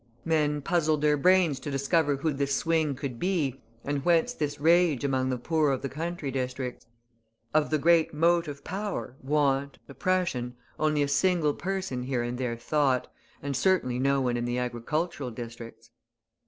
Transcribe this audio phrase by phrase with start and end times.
[0.25, 5.03] Men puzzled their brains to discover who this Swing could be and whence this rage
[5.03, 6.87] among the poor of the country districts.
[7.53, 13.13] Of the great motive power, Want, Oppression, only a single person here and there thought,
[13.43, 15.91] and certainly no one in the agricultural districts.